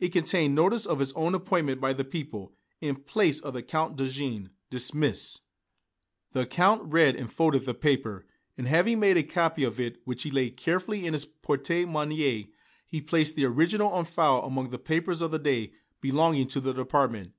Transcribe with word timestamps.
It 0.00 0.08
contained 0.08 0.56
notice 0.56 0.84
of 0.84 0.98
his 0.98 1.12
own 1.12 1.32
appointment 1.32 1.80
by 1.80 1.92
the 1.92 2.02
people, 2.02 2.56
in 2.80 2.96
place 2.96 3.38
of 3.38 3.54
the 3.54 3.62
Count 3.62 3.94
Dejean, 3.96 4.50
dismissed. 4.68 5.42
The 6.32 6.44
Count 6.44 6.82
read 6.92 7.14
and 7.14 7.32
folded 7.32 7.64
the 7.66 7.74
paper, 7.74 8.26
and 8.58 8.66
having 8.66 8.98
made 8.98 9.16
a 9.16 9.22
copy 9.22 9.62
of 9.62 9.78
it, 9.78 10.00
which 10.04 10.24
he 10.24 10.30
laid 10.32 10.56
carefully 10.56 11.06
in 11.06 11.12
his 11.12 11.24
porte 11.24 11.70
monnaie, 11.86 12.48
he 12.84 13.00
placed 13.00 13.36
the 13.36 13.44
original 13.44 13.92
on 13.92 14.06
file 14.06 14.42
among 14.42 14.70
the 14.70 14.78
papers 14.80 15.22
of 15.22 15.30
the 15.30 15.38
day 15.38 15.72
belonging 16.00 16.48
to 16.48 16.60
the 16.60 16.72
department. 16.74 17.32